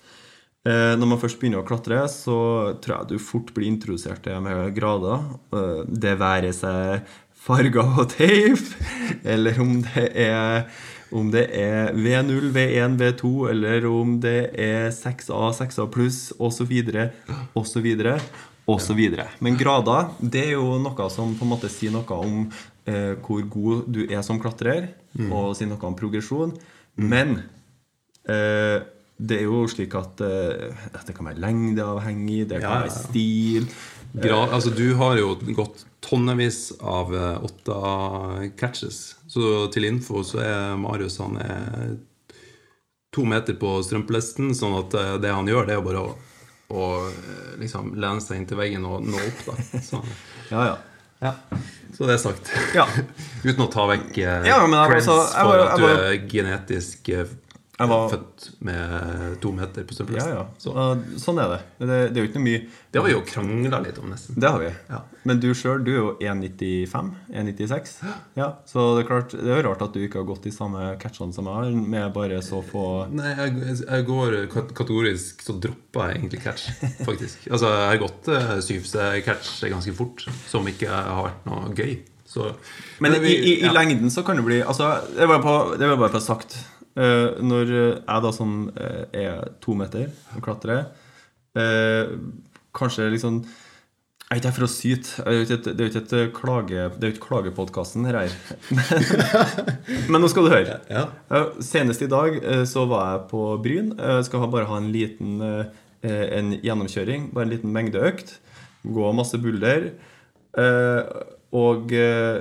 eh, 0.65 0.95
når 0.97 1.11
man 1.11 1.21
først 1.21 1.41
begynner 1.41 1.61
å 1.61 1.69
klatre, 1.69 2.01
så 2.09 2.39
tror 2.81 2.97
jeg 2.97 3.11
du 3.13 3.21
fort 3.21 3.53
blir 3.53 3.69
introdusert 3.69 4.25
til 4.25 4.41
med 4.45 4.73
grader. 4.77 5.29
Eh, 5.53 5.85
det 5.89 6.17
være 6.23 6.55
seg 6.57 7.05
farger 7.45 8.01
og 8.01 8.09
teip, 8.15 8.65
eller 9.35 9.61
om 9.61 9.79
det 9.85 10.09
er 10.25 10.69
om 11.15 11.29
det 11.31 11.45
er 11.55 11.93
V0, 11.95 12.49
V1, 12.51 12.97
V2, 12.99 13.29
eller 13.53 13.85
om 13.87 14.17
det 14.19 14.49
er 14.59 14.89
6A, 14.91 15.53
6A 15.55 15.87
pluss, 15.93 16.33
osv., 16.43 16.73
osv., 17.55 17.87
osv. 18.67 19.03
Men 19.45 19.59
grader, 19.61 20.09
det 20.19 20.43
er 20.49 20.57
jo 20.57 20.81
noe 20.83 21.07
som 21.15 21.37
på 21.39 21.47
en 21.47 21.53
måte 21.53 21.71
sier 21.71 21.95
noe 21.95 22.19
om 22.19 22.49
eh, 22.87 23.15
hvor 23.25 23.43
god 23.51 23.89
du 23.93 24.05
er 24.07 24.23
som 24.27 24.41
klatrer, 24.43 24.91
og 25.31 25.55
si 25.57 25.67
noe 25.71 25.79
om 25.87 25.95
progresjon. 25.99 26.57
Men 26.99 27.37
eh, 28.29 28.83
det 29.17 29.37
er 29.41 29.45
jo 29.47 29.65
slik 29.71 29.95
at, 29.99 30.21
eh, 30.27 30.73
det 31.07 31.15
kan 31.15 31.29
være 31.29 31.43
lengdeavhengig, 31.43 32.49
det 32.51 32.61
kan 32.63 32.67
Ja, 32.67 32.79
ja, 32.81 32.87
være 32.89 32.97
stil. 33.09 33.69
Gra 34.15 34.45
altså, 34.55 34.71
du 34.75 34.95
har 34.95 35.17
jo 35.19 35.33
gått 35.57 35.85
tonnevis 36.05 36.73
av 36.81 37.15
eh, 37.15 37.45
åtta 37.45 37.79
catches. 38.59 39.17
Så 39.31 39.67
til 39.75 39.89
info 39.89 40.23
så 40.27 40.43
er 40.43 40.77
Marius 40.79 41.19
han 41.23 41.39
er 41.43 41.97
to 43.15 43.25
meter 43.27 43.55
på 43.59 43.77
strømpelesten, 43.87 44.53
sånn 44.59 44.77
at 44.83 44.95
eh, 44.99 45.15
det 45.23 45.35
han 45.35 45.49
gjør, 45.51 45.67
det 45.67 45.75
er 45.77 45.81
jo 45.81 45.87
bare 45.87 46.03
å, 46.03 46.15
å 46.75 46.89
eh, 47.09 47.55
liksom 47.63 47.95
lene 47.95 48.23
seg 48.23 48.41
inntil 48.43 48.59
veggen 48.59 48.87
og 48.87 49.07
nå 49.07 49.19
opp, 49.23 49.45
da. 49.51 49.81
Så, 49.83 50.03
Ja, 50.51 50.67
ja. 50.73 50.77
Ja. 51.25 51.31
Så 51.95 52.07
det 52.09 52.15
er 52.17 52.23
sagt. 52.23 52.51
Ja. 52.75 52.87
Uten 53.47 53.63
å 53.65 53.69
ta 53.71 53.85
vekk 53.87 54.17
eh, 54.19 54.47
Ja, 54.49 54.59
men 54.67 54.75
jeg- 54.81 54.97
altså, 54.99 55.15
for 55.31 55.61
at 55.63 55.79
du 55.79 55.85
er 55.87 56.17
genetisk 56.31 57.09
eh, 57.15 57.25
Jeg 57.75 57.89
var- 57.91 58.09
født 58.13 58.45
med 58.63 59.41
to 59.43 59.51
meter 59.53 59.83
på 59.83 59.95
Ja, 60.15 60.29
ja. 60.29 60.43
Så 60.59 60.71
Sånn 61.19 61.39
er 61.43 61.49
det. 61.49 61.61
det. 61.81 62.15
Det 62.15 62.17
er 62.17 62.23
jo 62.23 62.29
ikke 62.31 62.39
noe 62.39 62.45
mye 62.45 62.61
det 62.95 63.01
har 63.03 63.09
vi 63.09 63.15
jo 63.17 63.23
krangla 63.27 63.81
litt 63.83 63.99
om, 63.99 64.11
nesten. 64.13 64.37
Det 64.39 64.49
har 64.49 64.61
vi. 64.61 64.69
Ja. 64.89 65.01
Men 65.25 65.41
du 65.41 65.49
sjøl, 65.53 65.83
du 65.83 65.91
er 65.91 65.97
jo 65.99 66.13
1,95? 66.21 67.09
1,96? 67.35 67.97
Ja, 68.37 68.53
så 68.71 68.85
det 68.97 69.03
er 69.05 69.09
klart, 69.09 69.31
det 69.35 69.51
er 69.51 69.59
jo 69.63 69.69
rart 69.69 69.83
at 69.83 69.93
du 69.93 69.99
ikke 70.07 70.21
har 70.23 70.29
gått 70.29 70.43
de 70.47 70.53
samme 70.55 70.97
catchene 71.03 71.35
som 71.35 71.45
jeg 71.51 71.55
har, 71.55 71.71
med 71.73 72.13
bare 72.15 72.39
så 72.47 72.63
få 72.63 72.85
Nei, 73.11 73.35
jeg, 73.35 73.81
jeg 73.83 74.07
går 74.07 74.37
kategorisk 74.73 75.43
Så 75.43 75.59
dropper 75.59 76.13
jeg 76.13 76.21
egentlig 76.21 76.43
catch, 76.45 76.69
faktisk. 77.05 77.47
Altså, 77.51 77.67
jeg 77.75 77.91
har 77.91 78.03
gått 78.07 78.29
uh, 78.31 78.55
syvse-catch 78.63 79.65
ganske 79.73 79.95
fort, 79.99 80.23
som 80.47 80.67
ikke 80.71 80.87
har 80.95 81.25
vært 81.33 81.47
noe 81.51 81.75
gøy. 81.75 81.97
Så, 82.27 82.53
Men 83.05 83.15
i, 83.15 83.19
vi- 83.21 83.35
i, 83.37 83.51
i 83.61 83.67
ja. 83.67 83.73
lengden 83.75 84.11
så 84.11 84.23
kan 84.25 84.37
det 84.39 84.45
bli 84.47 84.63
Altså, 84.65 84.87
det 85.15 85.27
var 85.29 85.43
på, 85.45 85.77
det 85.79 85.87
var 85.91 85.97
bare 86.01 86.15
på 86.17 86.23
sagt. 86.25 86.57
Eh, 86.95 87.41
når 87.43 87.71
jeg 87.75 88.23
da 88.23 88.31
som 88.35 88.69
eh, 88.79 89.05
er 89.25 89.49
to 89.65 89.75
meter 89.75 90.13
og 90.37 90.45
klatrer 90.47 90.85
eh, 91.59 92.13
Kanskje 92.75 93.09
liksom 93.11 93.41
Jeg 93.43 94.31
er 94.31 94.39
ikke 94.39 94.51
her 94.53 94.55
for 94.57 94.67
å 94.67 94.71
syte. 94.71 95.25
Det 95.27 95.75
er 95.75 95.83
jo 95.83 95.91
ikke 95.91 96.03
et 96.05 96.37
klage, 96.37 96.85
det 96.95 97.07
er 97.07 97.11
jo 97.11 97.15
ikke 97.17 97.27
klagepodkasten 97.27 98.07
her. 98.09 98.33
Men 100.11 100.25
nå 100.25 100.31
skal 100.33 100.47
du 100.47 100.51
høre. 100.51 100.79
Ja. 100.91 101.05
Senest 101.63 102.03
i 102.03 102.09
dag 102.11 102.41
så 102.67 102.87
var 102.91 103.05
jeg 103.13 103.21
på 103.31 103.43
Bryn. 103.63 103.93
Jeg 103.95 104.27
skal 104.27 104.49
bare 104.51 104.67
ha 104.71 104.81
en 104.81 104.89
liten 104.95 105.37
en 106.03 106.51
gjennomkjøring. 106.57 107.29
Bare 107.37 107.47
en 107.47 107.53
liten 107.53 107.77
mengdeøkt. 107.77 108.35
Gå 108.97 109.13
masse 109.17 109.39
bulder. 109.45 109.93
eh, 110.57 111.03
Og 111.55 111.93
eh, 111.95 112.41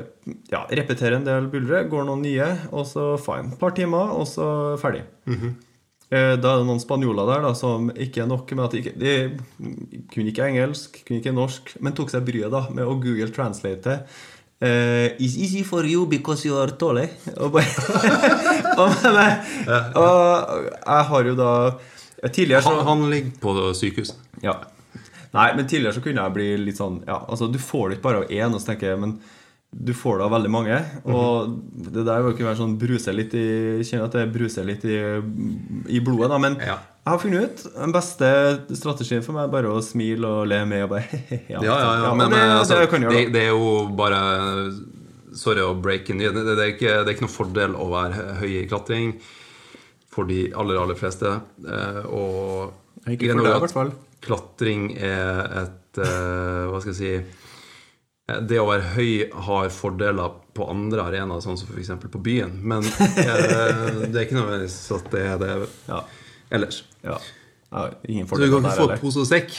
ja, 0.49 0.63
repetere 0.73 1.19
en 1.19 1.27
del 1.27 1.45
buldre. 1.53 1.83
Går 1.91 2.07
noen 2.07 2.23
nye, 2.25 2.47
og 2.73 2.87
så 2.89 3.11
fine. 3.21 3.51
Et 3.53 3.59
par 3.61 3.75
timer, 3.77 4.09
og 4.17 4.25
så 4.29 4.47
ferdig. 4.81 5.03
Eh, 5.29 6.35
Da 6.37 6.51
er 6.53 6.59
det 6.61 6.67
noen 6.67 6.81
spanjoler 6.81 7.25
der 7.29 7.41
da, 7.45 7.51
som 7.57 7.89
ikke 7.93 8.21
er 8.23 8.27
nok 8.29 8.51
med 8.57 8.65
at 8.65 8.73
de, 8.73 8.81
ikke, 8.83 8.93
de 9.01 9.13
kunne 10.13 10.29
ikke 10.33 10.45
engelsk, 10.49 10.99
kunne 11.07 11.21
ikke 11.21 11.33
norsk, 11.33 11.75
men 11.81 11.93
tok 11.97 12.09
seg 12.13 12.25
bryet 12.27 12.51
da 12.53 12.67
med 12.73 12.85
å 12.85 12.97
Google 13.01 13.29
translate. 13.33 13.99
Uh, 14.63 15.09
it's 15.19 15.33
easy 15.35 15.59
for 15.67 15.83
you 15.83 16.05
because 16.07 16.45
you 16.47 16.55
are 16.55 16.71
tall, 16.79 16.95
eh? 17.01 17.09
Og 17.43 17.57
jeg 20.85 21.03
har 21.09 21.27
jo 21.27 21.33
da 21.35 21.49
Tidligere 22.31 22.61
så 22.63 22.71
Han, 22.77 22.87
han 22.87 23.09
ligger 23.11 23.33
på 23.43 23.73
sykehuset. 23.75 24.15
ja. 24.45 24.53
Nei, 25.33 25.47
men 25.57 25.65
tidligere 25.69 25.95
så 25.95 26.03
kunne 26.05 26.23
jeg 26.25 26.35
bli 26.35 26.49
litt 26.61 26.77
sånn 26.77 26.99
Ja, 27.07 27.23
altså 27.25 27.47
du 27.49 27.57
får 27.61 27.89
det 27.89 27.97
ikke 27.97 28.07
bare 28.09 28.21
av 28.23 28.33
én, 28.33 28.53
og 28.53 28.61
så 28.61 28.71
tenker 28.71 28.93
jeg 28.93 29.01
Men 29.01 29.17
du 29.73 29.89
får 29.97 30.19
det 30.19 30.25
av 30.27 30.33
veldig 30.35 30.49
mange. 30.53 30.75
Og 31.09 31.53
det 31.73 32.03
der 32.05 32.27
ikke 32.29 32.45
være 32.45 32.59
sånn 32.59 32.75
bruse 32.77 33.13
litt 33.15 33.33
i 33.33 33.45
Kjenner 33.81 34.05
at 34.05 34.17
det 34.19 34.27
bruser 34.33 34.67
litt 34.67 34.83
i, 34.85 34.99
i 35.89 36.01
blodet, 36.05 36.29
da. 36.29 36.37
Men 36.37 36.57
Ja. 36.61 36.77
jeg 36.77 37.09
har 37.09 37.21
funnet 37.23 37.47
ut 37.47 37.63
den 37.79 37.95
beste 37.95 38.29
strategien 38.77 39.25
for 39.25 39.33
meg 39.33 39.47
er 39.47 39.55
bare 39.55 39.73
å 39.73 39.81
smile 39.81 40.29
og 40.29 40.47
le 40.51 40.61
med 40.69 40.85
og 40.85 40.93
bare 40.93 41.21
Ja, 41.49 41.57
ja, 41.65 41.77
ja, 41.79 41.93
ja 42.05 42.13
men 42.13 42.29
det, 42.29 42.37
eh, 42.43 42.57
altså, 42.59 42.79
det 42.85 43.01
det, 43.09 43.23
det 43.33 43.47
er 43.47 43.49
jo 43.55 43.87
bare 43.97 44.21
Sorry 45.33 45.63
å 45.65 45.73
break 45.73 46.11
in. 46.13 46.19
Det, 46.21 46.29
det, 46.35 46.43
det, 46.53 46.61
er 46.61 46.75
ikke, 46.75 46.91
det 47.01 47.09
er 47.09 47.15
ikke 47.15 47.25
noen 47.25 47.33
fordel 47.33 47.73
å 47.73 47.89
være 47.89 48.25
høy 48.43 48.51
i 48.59 48.67
klatring 48.69 49.15
for 50.13 50.29
de 50.29 50.43
aller, 50.53 50.77
aller 50.77 50.97
fleste. 50.99 51.31
Eh, 51.65 52.03
og 52.05 53.07
Ikke 53.09 53.33
for 53.33 53.41
deg, 53.41 53.55
i 53.57 53.63
hvert 53.65 53.73
fall. 53.79 53.95
Klatring 54.23 54.91
er 54.97 55.41
et 55.63 55.99
eh, 56.01 56.63
Hva 56.71 56.79
skal 56.81 56.93
jeg 56.93 56.99
si 56.99 58.39
Det 58.47 58.57
å 58.61 58.65
være 58.69 58.93
høy 58.95 59.29
har 59.49 59.69
fordeler 59.73 60.39
på 60.55 60.67
andre 60.69 61.03
arenaer, 61.09 61.41
sånn 61.43 61.57
som 61.59 61.67
f.eks. 61.73 61.89
på 62.13 62.19
byen. 62.23 62.51
Men 62.61 62.85
eh, 62.85 64.03
det 64.07 64.15
er 64.15 64.25
ikke 64.27 64.37
nødvendigvis 64.37 64.75
at 64.95 65.07
det 65.13 65.23
er 65.31 65.39
det 65.41 65.53
Ja. 65.89 66.03
ellers. 66.53 66.83
ja. 67.03 67.17
ja 67.73 67.87
ingen 68.07 68.27
Så 68.29 68.37
du 68.37 68.45
kan 68.51 68.61
ikke 68.61 68.75
få 68.77 68.85
eller? 68.85 69.01
pose 69.01 69.23
og 69.23 69.27
sekk. 69.27 69.49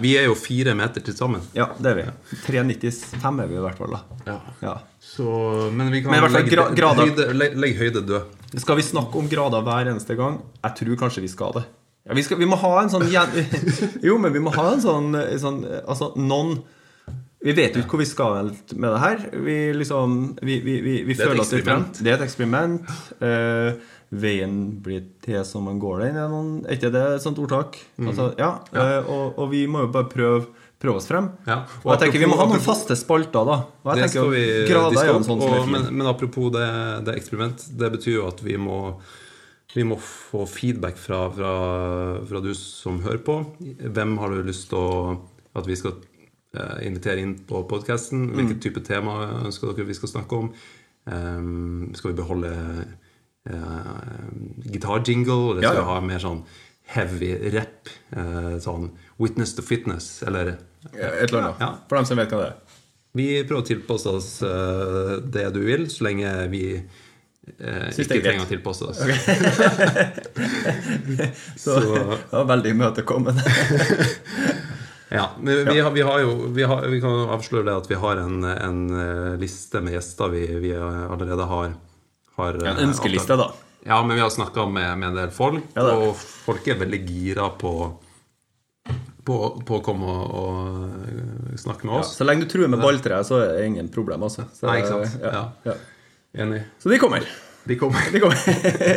Vi 0.00 0.12
er 0.20 0.28
jo 0.30 0.36
fire 0.38 0.74
meter 0.78 1.02
til 1.02 1.16
sammen. 1.18 1.42
Ja, 1.52 1.66
det 1.82 1.90
er 1.90 1.98
vi. 1.98 2.04
3,95 2.46 3.42
er 3.42 3.50
vi 3.50 3.58
i 3.58 3.64
hvert 3.66 3.78
fall, 3.82 3.96
da. 3.98 4.36
Ja. 4.62 4.76
Så, 5.02 5.26
men 5.74 5.90
vi 5.90 6.04
kan 6.04 6.14
Men 6.14 6.30
legge, 6.32 6.54
gra- 6.54 6.70
grader- 6.78 7.10
høyde, 7.10 7.26
legge, 7.34 7.58
legg 7.66 7.76
høyde 7.82 8.04
død. 8.06 8.38
Skal 8.62 8.78
vi 8.78 8.86
snakke 8.86 9.18
om 9.18 9.28
grader 9.30 9.66
hver 9.66 9.90
eneste 9.90 10.14
gang? 10.18 10.38
Jeg 10.62 10.78
tror 10.78 10.96
kanskje 11.04 11.26
vi 11.26 11.30
skal 11.34 11.52
det. 11.58 11.66
Ja, 12.08 12.14
vi, 12.16 12.22
skal, 12.24 12.38
vi 12.40 12.48
må 12.48 12.56
ha 12.56 12.72
en 12.80 12.90
sånn 12.92 13.04
Jo, 14.08 14.16
men 14.18 14.32
vi 14.32 14.40
må 14.42 14.52
ha 14.54 14.70
en 14.72 14.80
sånn, 14.82 15.12
sånn 15.42 15.58
Altså, 15.84 16.12
non 16.16 16.54
Vi 17.44 17.52
vet 17.56 17.76
jo 17.76 17.82
ikke 17.84 17.96
hvor 17.96 18.02
vi 18.02 18.08
skal 18.08 18.50
med 18.72 18.88
det 18.88 19.00
her. 19.04 19.22
Vi 19.44 19.56
liksom 19.76 20.16
Vi, 20.40 20.60
vi, 20.64 20.78
vi, 20.84 20.94
vi 21.08 21.16
er 21.16 21.20
et 21.20 21.22
føler 21.26 21.40
at 21.42 21.46
eksperiment. 21.46 22.00
Det 22.00 22.12
er 22.12 22.18
et 22.18 22.26
eksperiment. 22.26 22.94
Uh, 23.20 23.96
veien 24.10 24.56
blir 24.82 25.04
til 25.22 25.38
som 25.46 25.68
man 25.68 25.78
går 25.80 26.02
den. 26.02 26.16
Er, 26.66 26.74
ikke 26.74 26.90
det 26.92 27.04
et 27.14 27.22
sånt 27.24 27.38
ordtak? 27.38 27.78
Mm. 27.96 28.08
Altså, 28.10 28.26
ja. 28.40 28.50
Eh, 28.74 29.06
og, 29.06 29.38
og 29.38 29.52
vi 29.52 29.62
må 29.70 29.84
jo 29.84 29.92
bare 29.94 30.08
prøve, 30.10 30.40
prøve 30.82 30.98
oss 30.98 31.06
frem. 31.06 31.30
Ja. 31.46 31.60
Og 31.84 31.92
jeg 31.94 32.02
tenker 32.04 32.24
Vi 32.24 32.30
må 32.30 32.38
ha 32.40 32.48
noen 32.48 32.58
apropos- 32.58 32.80
faste 32.82 32.98
spalter, 32.98 33.46
da. 33.46 33.60
Og 33.84 33.92
jeg 33.92 34.00
Det 34.00 34.08
tenker 34.08 34.18
skal 34.18 34.34
vi 34.34 34.44
diske 34.66 35.16
sånn 35.28 35.44
opp. 35.46 35.46
Og, 35.60 35.70
men, 35.70 35.88
men 35.94 36.10
apropos 36.10 36.50
det, 36.56 36.66
det 37.06 37.16
eksperiment, 37.22 37.66
det 37.78 37.92
betyr 37.94 38.16
jo 38.18 38.26
at 38.32 38.42
vi 38.42 38.58
må 38.58 38.80
vi 39.74 39.84
må 39.86 39.96
få 40.02 40.44
feedback 40.50 40.98
fra, 40.98 41.24
fra, 41.34 41.50
fra 42.26 42.42
du 42.42 42.50
som 42.58 43.00
hører 43.04 43.20
på. 43.26 43.36
Hvem 43.78 44.16
har 44.18 44.32
du 44.32 44.46
lyst 44.46 44.70
til 44.72 44.80
å, 44.80 45.12
at 45.58 45.68
vi 45.68 45.76
skal 45.78 45.94
eh, 46.56 46.80
invitere 46.88 47.22
inn 47.22 47.36
på 47.46 47.62
podkasten? 47.70 48.26
Mm. 48.26 48.32
Hvilket 48.38 48.62
type 48.66 48.82
tema 48.86 49.20
ønsker 49.44 49.70
dere 49.70 49.90
vi 49.90 49.98
skal 49.98 50.14
snakke 50.16 50.40
om? 50.42 50.50
Um, 51.10 51.92
skal 51.96 52.12
vi 52.12 52.18
beholde 52.18 52.50
uh, 53.50 54.26
gitarjingle? 54.66 55.54
Eller 55.54 55.64
skal 55.64 55.78
ja. 55.78 55.84
vi 55.84 55.88
ha 55.88 56.00
mer 56.04 56.24
sånn 56.24 56.42
heavy 56.96 57.30
rap? 57.54 57.92
Uh, 58.10 58.58
sånn 58.62 58.90
Witness 59.22 59.54
to 59.56 59.64
fitness? 59.64 60.18
Eller 60.26 60.56
Et 60.96 61.28
eller 61.28 61.44
annet. 61.44 61.62
Ja. 61.62 61.70
For 61.86 62.00
dem 62.00 62.10
som 62.10 62.18
vet 62.20 62.34
hva 62.34 62.42
det 62.42 62.50
er. 62.50 62.82
vi 63.18 63.28
prøver 63.44 63.62
å 63.62 63.68
tilpasse 63.70 64.16
oss 64.18 64.32
uh, 64.42 65.16
det 65.22 65.46
du 65.54 65.62
vil, 65.62 65.86
så 65.92 66.08
lenge 66.10 66.34
vi 66.50 66.64
eh, 67.58 67.88
ikke 67.90 68.16
er 68.18 68.24
trenger 68.24 68.44
å 68.44 68.50
tilpasse 68.50 68.84
oss. 68.90 69.00
Så, 71.56 71.80
Så- 71.80 71.80
det 71.94 72.36
var 72.36 72.44
veldig 72.54 72.70
imøtekommende. 72.76 73.42
Ja, 75.12 75.24
men 75.42 75.64
vi, 75.66 75.80
har, 75.82 75.90
vi 75.90 76.02
har 76.06 76.20
jo 76.22 76.34
vi, 76.54 76.62
har, 76.70 76.84
vi 76.86 77.00
kan 77.02 77.10
avsløre 77.34 77.64
det 77.66 77.72
at 77.80 77.88
vi 77.90 77.96
har 77.98 78.20
en, 78.22 78.44
en 78.46 78.76
eh, 78.94 79.32
liste 79.42 79.80
med 79.82 79.96
gjester 79.96 80.30
vi, 80.30 80.44
vi 80.62 80.70
allerede 80.78 81.48
har, 81.50 81.72
har 82.36 82.58
eh, 82.60 82.68
En 82.70 82.78
ønskeliste, 82.84 83.34
da. 83.40 83.48
Ja, 83.88 83.98
men 84.06 84.14
vi 84.14 84.22
har 84.22 84.30
snakka 84.30 84.68
med, 84.70 84.86
med 85.02 85.08
en 85.08 85.18
del 85.18 85.32
folk, 85.34 85.66
Ja, 85.74 85.88
og 85.98 86.14
folk 86.14 86.62
er 86.70 86.78
veldig 86.84 87.00
gira 87.08 87.48
på, 87.58 87.72
på, 89.26 89.40
på 89.66 89.80
å 89.80 89.82
komme 89.82 90.06
og, 90.14 90.30
og 90.30 90.54
eh, 91.10 91.58
snakke 91.58 91.90
med 91.90 91.96
Ja, 91.96 92.04
oss. 92.04 92.14
så 92.20 92.28
lenge 92.30 92.46
du 92.46 92.52
truer 92.54 92.70
med 92.70 92.78
balltreet, 92.86 93.26
så 93.26 93.42
er 93.42 93.56
det 93.58 93.66
ingen 93.66 93.90
problem. 93.90 94.22
Altså. 94.30 94.46
Så, 94.54 94.70
Nei, 94.70 94.78
ikke 94.84 94.94
sant? 94.94 95.18
Ja, 95.26 95.42
Ja. 95.66 95.74
Enig. 96.38 96.62
Så 96.78 96.90
de 96.92 96.98
kommer. 97.02 97.24
De 97.68 97.76
kommer. 97.76 98.06
De 98.12 98.20
kommer. 98.22 98.38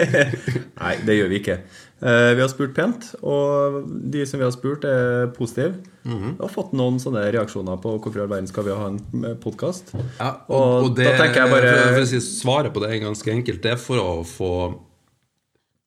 Nei, 0.83 0.93
det 1.05 1.15
gjør 1.17 1.31
vi 1.31 1.39
ikke. 1.41 1.55
Eh, 2.03 2.29
vi 2.35 2.41
har 2.43 2.49
spurt 2.51 2.73
pent, 2.75 3.09
og 3.23 3.81
de 4.13 4.23
som 4.27 4.39
vi 4.39 4.45
har 4.45 4.53
spurt, 4.55 4.85
er 4.87 5.27
positive. 5.35 5.75
Mhm. 6.07 6.35
Vi 6.37 6.43
har 6.43 6.51
fått 6.51 6.73
noen 6.77 6.97
sånne 7.01 7.25
reaksjoner 7.33 7.79
på 7.83 7.95
hvorfor 7.97 8.19
i 8.21 8.23
all 8.25 8.31
verden 8.31 8.49
skal 8.51 8.67
vi 8.67 8.75
ha 8.77 8.87
en 8.91 9.37
podkast. 9.43 9.93
Ja, 10.19 10.31
Og 10.51 10.93
da 10.97 11.13
tenker 11.19 11.43
jeg 11.43 11.51
bare- 11.53 11.75
for, 11.97 12.05
si, 12.09 12.19
Svaret 12.23 12.73
på 12.75 12.83
det 12.83 12.91
er 12.91 13.03
ganske 13.05 13.31
enkelt. 13.35 13.61
Det 13.63 13.71
er 13.75 13.81
for 13.81 13.97
å 14.03 14.09
få 14.27 14.51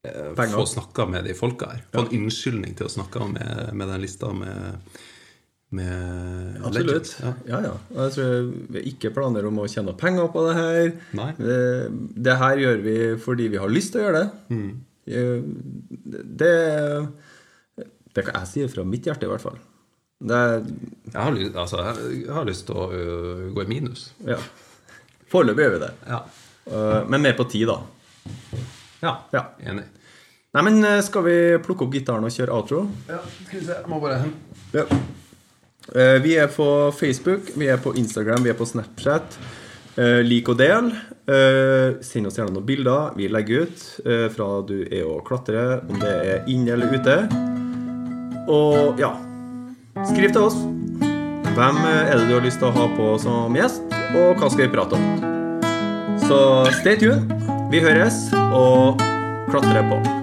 eh, 0.04 0.32
Penger. 0.36 0.56
Få 0.60 0.66
snakka 0.76 1.08
med 1.10 1.24
de 1.30 1.34
folka 1.34 1.72
her. 1.72 1.84
Få 1.92 2.06
en 2.06 2.22
unnskyldning 2.24 2.76
til 2.78 2.86
å 2.88 2.92
snakke 2.92 3.22
med, 3.32 3.74
med 3.74 3.88
den 3.88 4.00
lista 4.04 4.32
med, 4.32 4.80
med 5.75 6.61
Absolutt. 6.64 7.08
Ja. 7.23 7.32
Ja, 7.50 7.58
ja. 7.64 7.73
Og 7.94 8.02
jeg 8.04 8.12
tror 8.14 8.50
vi 8.76 8.82
ikke 8.92 9.11
planer 9.16 9.46
om 9.49 9.58
å 9.58 9.66
tjene 9.70 9.94
penger 9.99 10.28
på 10.32 10.44
det 10.46 10.54
her. 10.58 10.90
Nei. 11.18 11.30
Det, 11.40 11.56
det 12.28 12.37
her 12.38 12.61
gjør 12.62 12.82
vi 12.85 12.96
fordi 13.25 13.49
vi 13.54 13.58
har 13.62 13.73
lyst 13.73 13.92
til 13.94 14.02
å 14.02 14.04
gjøre 14.06 14.20
det. 14.23 14.28
Mm. 14.54 14.68
Eh, 15.06 15.40
Det, 16.42 16.52
det 18.14 18.25
kan 18.25 18.38
jeg 18.40 18.49
si 18.52 18.66
fra 18.73 18.85
mitt 18.87 19.06
hjerte, 19.11 19.26
i 19.26 19.30
hvert 19.32 19.42
fall. 19.44 19.58
Det 20.16 20.38
Jeg, 20.38 21.18
har, 21.18 21.32
lyst- 21.37 21.56
altså, 21.61 21.82
jeg 22.14 22.32
har 22.32 22.46
lyst 22.49 22.64
til 22.70 22.78
å 22.78 22.87
uh, 22.88 23.42
gå 23.52 23.66
i 23.66 23.68
minus. 23.68 24.06
Ja. 24.25 24.38
Foreløpig 25.28 25.66
gjør 25.66 25.75
vi 25.76 25.82
det. 25.82 25.90
Ja. 26.08 26.23
Uh, 26.70 27.02
Men 27.11 27.23
mer 27.26 27.35
på 27.37 27.44
tid, 27.52 27.68
da. 27.68 27.82
ja. 29.02 29.12
Ja. 29.35 29.42
Enig. 29.61 29.85
Nei, 30.56 30.62
men 30.64 30.78
eh, 30.88 31.02
skal 31.04 31.26
vi 31.26 31.35
plukke 31.61 31.85
opp 31.85 31.92
gitaren 31.92 32.25
og 32.25 32.32
kjøre 32.32 32.54
outro? 32.56 32.78
Ja, 33.11 33.18
skal 33.44 33.58
vi 33.61 33.64
se. 33.66 33.75
Jeg 33.76 33.90
må 33.92 33.99
bare 34.00 34.23
hente 34.23 34.80
Ja. 34.80 34.87
Eh, 35.94 36.22
Vi 36.22 36.36
er 36.36 36.48
på 36.50 36.92
Facebook, 36.92 37.52
vi 37.54 37.68
er 37.70 37.76
på 37.78 37.94
Instagram, 37.94 38.42
vi 38.44 38.50
er 38.50 38.58
på 38.58 38.66
Snapchat. 38.66 39.38
Eh, 39.96 40.22
lik 40.26 40.48
og 40.48 40.58
del. 40.58 40.90
Eh, 41.26 41.96
send 42.04 42.26
oss 42.26 42.36
gjerne 42.36 42.52
noen 42.52 42.66
bilder. 42.66 43.14
Vi 43.16 43.28
legger 43.28 43.66
ut 43.66 43.84
fra 44.34 44.48
du 44.66 44.82
er 44.90 45.06
og 45.06 45.24
klatrer, 45.26 45.80
om 45.88 45.98
det 46.00 46.12
er 46.26 46.50
inne 46.50 46.74
eller 46.74 46.92
ute. 46.92 47.16
Og 48.46 49.00
ja 49.00 49.14
Skriv 50.04 50.28
til 50.28 50.42
oss. 50.44 50.58
Hvem 51.56 51.78
er 51.88 52.18
det 52.18 52.26
du 52.28 52.34
har 52.34 52.44
lyst 52.44 52.60
til 52.60 52.68
å 52.68 52.74
ha 52.76 52.84
på 52.98 53.14
som 53.22 53.56
gjest, 53.56 53.80
og 54.12 54.36
hva 54.36 54.50
skal 54.52 54.66
vi 54.66 54.74
prate 54.74 54.98
om? 54.98 55.06
Så 56.28 56.38
stay 56.82 57.00
tuned. 57.00 57.32
Vi 57.72 57.80
høres, 57.80 58.28
og 58.52 59.00
klatre 59.48 59.82
på. 59.88 60.15